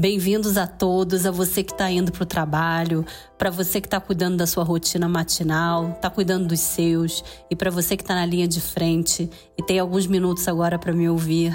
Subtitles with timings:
[0.00, 3.04] Bem-vindos a todos, a você que está indo para o trabalho,
[3.36, 7.70] para você que está cuidando da sua rotina matinal, está cuidando dos seus, e para
[7.70, 9.28] você que está na linha de frente
[9.58, 11.54] e tem alguns minutos agora para me ouvir.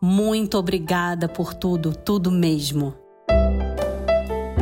[0.00, 2.94] Muito obrigada por tudo, tudo mesmo.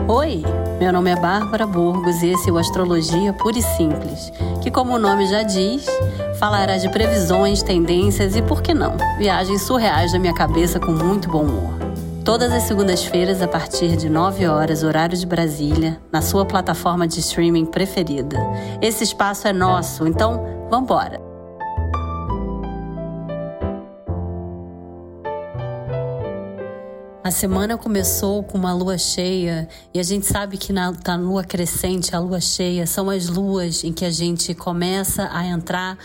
[0.08, 0.42] Oi,
[0.80, 4.94] meu nome é Bárbara Burgos e esse é o Astrologia Pura e Simples, que, como
[4.94, 5.86] o nome já diz,
[6.40, 11.28] falará de previsões, tendências e, por que não, viagens surreais da minha cabeça com muito
[11.28, 11.89] bom humor.
[12.24, 17.18] Todas as segundas-feiras, a partir de 9 horas, horário de Brasília, na sua plataforma de
[17.18, 18.36] streaming preferida.
[18.80, 21.29] Esse espaço é nosso, então vambora!
[27.22, 31.44] A semana começou com uma lua cheia e a gente sabe que na, na lua
[31.44, 35.98] crescente, a lua cheia, são as luas em que a gente começa a entrar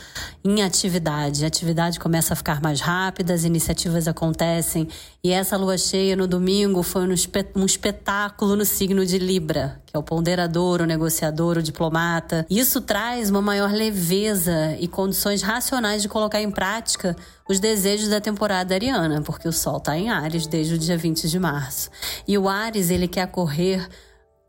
[0.43, 1.45] em atividade.
[1.45, 4.89] A atividade começa a ficar mais rápida, as iniciativas acontecem.
[5.23, 10.03] E essa lua cheia no domingo foi um espetáculo no signo de Libra, é o
[10.03, 12.45] ponderador, o negociador, o diplomata.
[12.49, 17.15] Isso traz uma maior leveza e condições racionais de colocar em prática
[17.47, 21.27] os desejos da temporada ariana, porque o Sol está em Ares desde o dia 20
[21.27, 21.89] de março.
[22.27, 23.87] E o Ares, ele quer correr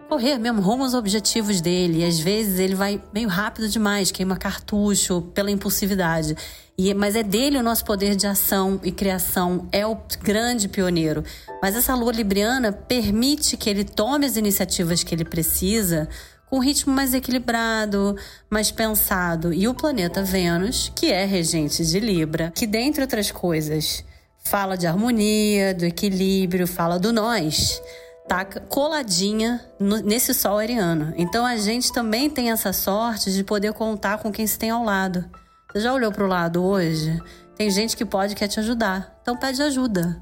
[0.06, 2.00] correr mesmo rumo aos objetivos dele.
[2.00, 6.36] E às vezes ele vai meio rápido demais, queima cartucho pela impulsividade.
[6.78, 11.24] E, mas é dele o nosso poder de ação e criação, é o grande pioneiro.
[11.62, 16.08] Mas essa lua libriana permite que ele tome as iniciativas que ele precisa
[16.48, 18.16] com um ritmo mais equilibrado,
[18.48, 19.52] mais pensado.
[19.52, 24.04] E o planeta Vênus, que é regente de Libra, que dentre outras coisas
[24.44, 27.80] fala de harmonia, do equilíbrio, fala do nós
[28.26, 31.12] tá coladinha no, nesse sol ariano.
[31.16, 34.84] Então a gente também tem essa sorte de poder contar com quem se tem ao
[34.84, 35.24] lado.
[35.72, 37.20] Você já olhou para o lado hoje?
[37.56, 39.18] Tem gente que pode quer te ajudar.
[39.22, 40.20] Então pede ajuda.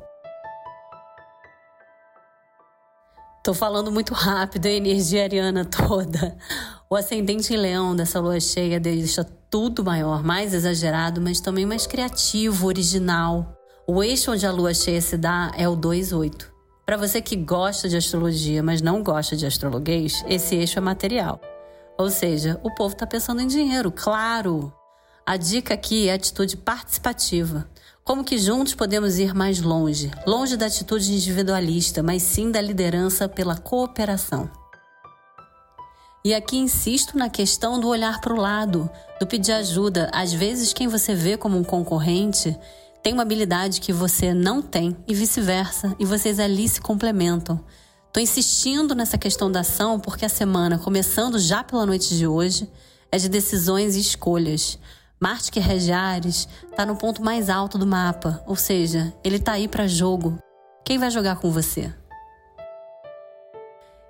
[3.42, 6.36] Tô falando muito rápido, a energia ariana toda.
[6.88, 11.86] O ascendente em leão dessa lua cheia deixa tudo maior, mais exagerado, mas também mais
[11.86, 13.54] criativo, original.
[13.86, 16.53] O eixo onde a lua cheia se dá é o 2-8.
[16.86, 21.40] Para você que gosta de astrologia, mas não gosta de astrologuês, esse eixo é material.
[21.96, 24.70] Ou seja, o povo está pensando em dinheiro, claro.
[25.24, 27.66] A dica aqui é atitude participativa.
[28.04, 30.10] Como que juntos podemos ir mais longe?
[30.26, 34.50] Longe da atitude individualista, mas sim da liderança pela cooperação.
[36.22, 40.10] E aqui insisto na questão do olhar para o lado, do pedir ajuda.
[40.12, 42.54] Às vezes, quem você vê como um concorrente
[43.04, 47.62] tem uma habilidade que você não tem e vice-versa, e vocês ali se complementam.
[48.06, 52.66] Estou insistindo nessa questão da ação porque a semana, começando já pela noite de hoje,
[53.12, 54.78] é de decisões e escolhas.
[55.20, 59.52] Marte, que rege Ares, está no ponto mais alto do mapa, ou seja, ele está
[59.52, 60.38] aí para jogo.
[60.82, 61.92] Quem vai jogar com você?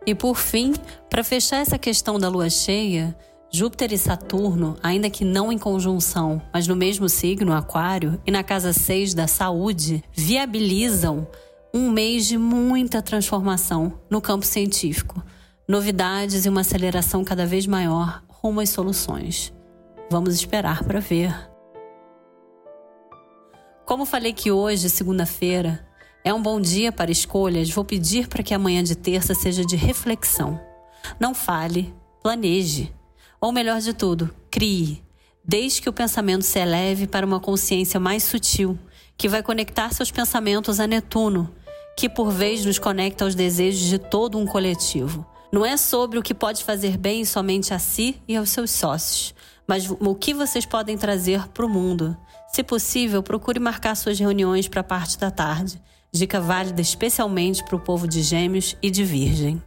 [0.07, 0.73] E por fim,
[1.11, 3.17] para fechar essa questão da lua cheia,
[3.57, 8.43] Júpiter e Saturno, ainda que não em conjunção, mas no mesmo signo, Aquário, e na
[8.43, 11.25] casa 6 da saúde, viabilizam
[11.73, 15.23] um mês de muita transformação no campo científico,
[15.69, 19.55] novidades e uma aceleração cada vez maior rumo às soluções.
[20.11, 21.33] Vamos esperar para ver.
[23.87, 25.87] Como falei que hoje, segunda-feira,
[26.25, 29.77] é um bom dia para escolhas, vou pedir para que amanhã de terça seja de
[29.77, 30.59] reflexão.
[31.21, 32.93] Não fale, planeje.
[33.45, 35.05] Ou melhor de tudo, crie.
[35.45, 38.79] Desde que o pensamento se eleve para uma consciência mais sutil,
[39.19, 41.55] que vai conectar seus pensamentos a Netuno,
[41.95, 45.27] que por vez nos conecta aos desejos de todo um coletivo.
[45.53, 49.35] Não é sobre o que pode fazer bem somente a si e aos seus sócios,
[49.69, 52.17] mas o que vocês podem trazer para o mundo.
[52.51, 55.79] Se possível, procure marcar suas reuniões para a parte da tarde.
[56.11, 59.63] Dica válida especialmente para o povo de Gêmeos e de Virgem.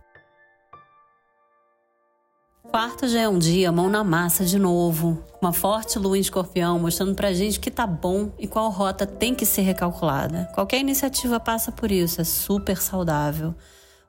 [2.78, 5.18] Quarta já é um dia, mão na massa de novo.
[5.42, 9.34] Uma forte lua em escorpião mostrando pra gente que tá bom e qual rota tem
[9.34, 10.48] que ser recalculada.
[10.54, 13.56] Qualquer iniciativa passa por isso, é super saudável.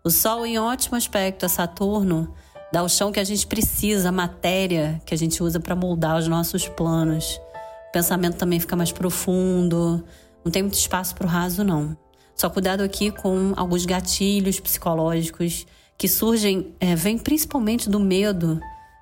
[0.04, 2.34] O Sol em ótimo aspecto a Saturno
[2.70, 6.18] dá o chão que a gente precisa, a matéria que a gente usa para moldar
[6.18, 7.40] os nossos planos.
[7.88, 10.04] O pensamento também fica mais profundo,
[10.44, 11.96] não tem muito espaço para o raso, não.
[12.36, 15.64] Só cuidado aqui com alguns gatilhos psicológicos
[15.98, 18.60] que surgem, é, vem principalmente do medo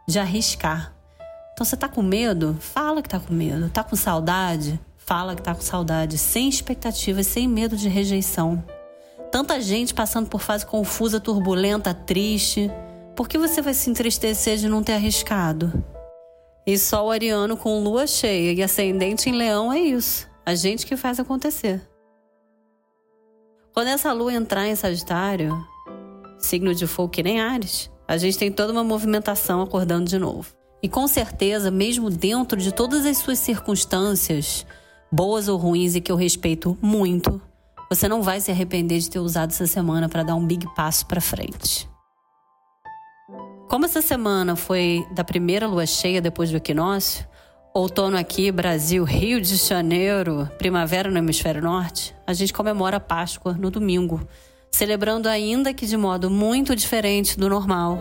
[0.08, 0.94] de arriscar.
[1.52, 2.56] Então você tá com medo?
[2.58, 3.68] Fala que tá com medo.
[3.68, 4.80] Tá com saudade?
[4.96, 8.64] Fala que tá com saudade, sem expectativas, sem medo de rejeição.
[9.30, 12.70] Tanta gente passando por fase confusa, turbulenta, triste.
[13.14, 15.72] Por que você vai se entristecer de não ter arriscado?
[16.66, 20.26] E só o ariano com lua cheia e ascendente em leão é isso.
[20.44, 21.80] A gente que faz acontecer.
[23.72, 25.56] Quando essa lua entrar em Sagitário,
[26.46, 30.46] signo de fogo que nem Ares, a gente tem toda uma movimentação acordando de novo.
[30.82, 34.64] E com certeza, mesmo dentro de todas as suas circunstâncias,
[35.10, 37.40] boas ou ruins e que eu respeito muito,
[37.90, 41.06] você não vai se arrepender de ter usado essa semana para dar um big passo
[41.06, 41.88] para frente.
[43.68, 47.26] Como essa semana foi da primeira lua cheia depois do equinócio,
[47.74, 53.54] outono aqui, Brasil, Rio de Janeiro, primavera no hemisfério norte, a gente comemora a Páscoa
[53.54, 54.26] no domingo,
[54.70, 58.00] celebrando ainda que de modo muito diferente do normal,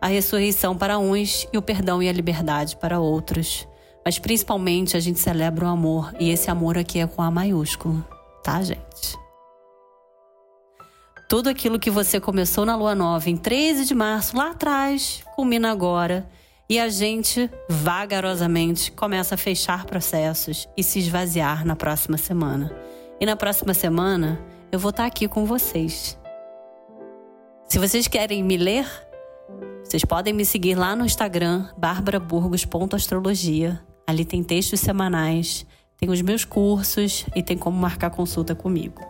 [0.00, 3.66] a ressurreição para uns e o perdão e a liberdade para outros.
[4.04, 8.04] Mas principalmente a gente celebra o amor, e esse amor aqui é com A maiúsculo,
[8.42, 9.16] tá, gente?
[11.26, 15.70] Tudo aquilo que você começou na lua nova em 13 de março, lá atrás, culmina
[15.70, 16.28] agora.
[16.68, 22.70] E a gente, vagarosamente, começa a fechar processos e se esvaziar na próxima semana.
[23.18, 24.38] E na próxima semana,
[24.74, 26.18] eu vou estar aqui com vocês.
[27.68, 28.84] Se vocês querem me ler,
[29.84, 33.80] vocês podem me seguir lá no Instagram, barbaraburgos.astrologia.
[34.04, 35.64] Ali tem textos semanais,
[35.96, 39.00] tem os meus cursos e tem como marcar consulta comigo.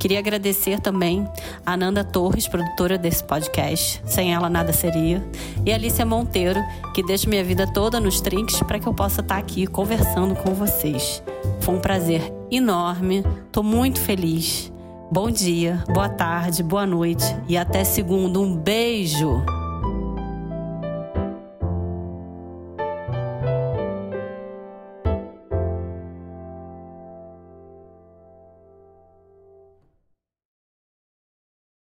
[0.00, 1.24] Queria agradecer também
[1.64, 4.02] a Ananda Torres, produtora desse podcast.
[4.04, 5.24] Sem ela nada seria.
[5.64, 6.58] E a Alicia Monteiro,
[6.92, 10.52] que deixa minha vida toda nos trinques para que eu possa estar aqui conversando com
[10.52, 11.22] vocês.
[11.60, 13.24] Foi um prazer enorme.
[13.50, 14.72] Tô muito feliz.
[15.10, 18.40] Bom dia, boa tarde, boa noite e até segundo.
[18.40, 19.44] Um beijo!